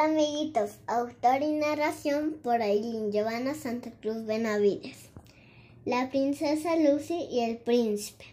[0.00, 5.10] Amiguitos, autor y narración por Aileen Giovanna Santa Cruz Benavides.
[5.84, 8.24] La princesa Lucy y el príncipe.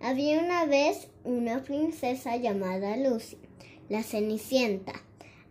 [0.00, 3.38] Había una vez una princesa llamada Lucy,
[3.88, 4.92] la Cenicienta.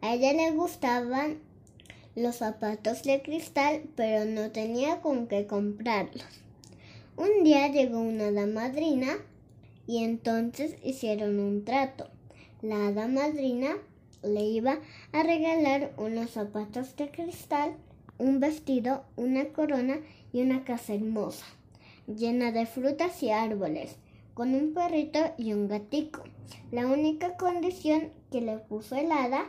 [0.02, 1.40] A ella le gustaban
[2.16, 6.28] los zapatos de cristal, pero no tenía con qué comprarlos.
[7.18, 9.18] Un día llegó una hada madrina
[9.88, 12.08] y entonces hicieron un trato.
[12.62, 13.78] La hada madrina
[14.24, 14.80] le iba
[15.12, 17.76] a regalar unos zapatos de cristal,
[18.18, 20.00] un vestido, una corona
[20.34, 21.46] y una casa hermosa,
[22.08, 23.98] llena de frutas y árboles,
[24.34, 26.24] con un perrito y un gatico.
[26.72, 29.46] La única condición que le puso el hada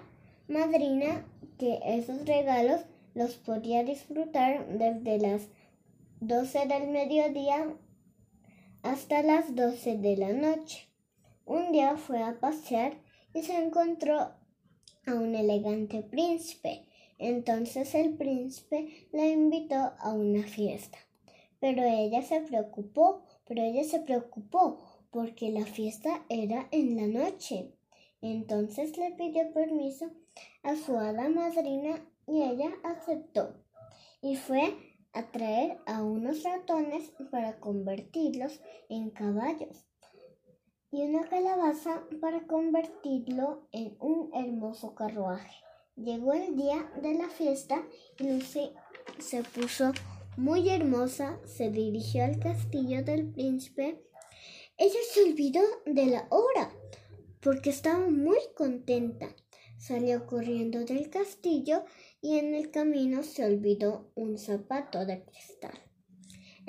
[0.49, 1.25] madrina
[1.59, 2.81] que esos regalos
[3.15, 5.49] los podía disfrutar desde las
[6.21, 7.67] 12 del mediodía
[8.83, 10.89] hasta las 12 de la noche.
[11.45, 12.95] Un día fue a pasear
[13.35, 14.33] y se encontró
[15.07, 16.87] a un elegante príncipe.
[17.19, 20.99] Entonces el príncipe la invitó a una fiesta.
[21.59, 24.81] Pero ella se preocupó, pero ella se preocupó
[25.11, 27.73] porque la fiesta era en la noche.
[28.23, 30.11] Entonces le pidió permiso
[30.63, 33.55] a su hada madrina y ella aceptó.
[34.23, 34.75] Y fue
[35.13, 39.85] a traer a unos ratones para convertirlos en caballos
[40.93, 45.57] y una calabaza para convertirlo en un hermoso carruaje.
[45.97, 47.83] Llegó el día de la fiesta
[48.19, 48.73] y Lucy
[49.19, 49.93] se puso
[50.37, 54.03] muy hermosa, se dirigió al castillo del príncipe.
[54.79, 56.73] Ella se olvidó de la hora
[57.41, 59.29] porque estaba muy contenta.
[59.79, 61.85] Salió corriendo del castillo
[62.21, 65.90] y en el camino se olvidó un zapato de cristal.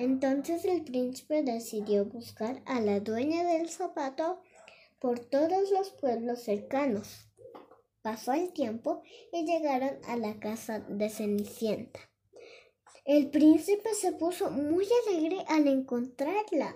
[0.02, 4.41] Entonces el príncipe decidió buscar a la dueña del zapato
[4.97, 7.27] por todos los pueblos cercanos.
[8.02, 11.99] Pasó el tiempo y llegaron a la casa de Cenicienta.
[13.05, 16.76] El príncipe se puso muy alegre al encontrarla.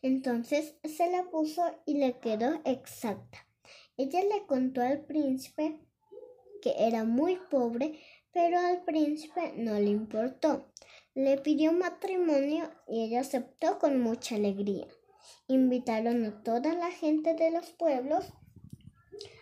[0.00, 3.46] Entonces se la puso y le quedó exacta.
[3.98, 5.78] Ella le contó al príncipe
[6.62, 8.00] que era muy pobre,
[8.32, 10.72] pero al príncipe no le importó.
[11.14, 14.86] Le pidió matrimonio y ella aceptó con mucha alegría.
[15.46, 18.32] Invitaron a toda la gente de los pueblos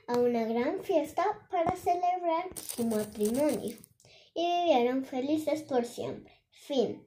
[0.08, 3.76] a una gran fiesta para celebrar su matrimonio
[4.34, 6.34] y vivieron felices por siempre.
[6.50, 7.06] Fin.